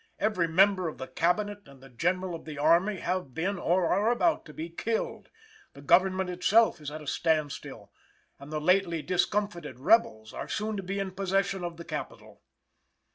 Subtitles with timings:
[0.17, 4.09] Every member of the Cabinet and the General of the Army have been, or are
[4.09, 5.29] about to be, killed;
[5.73, 7.91] the government itself is at a standstill;
[8.39, 12.41] and the lately discomfited rebels are soon to be in possession of the Capital.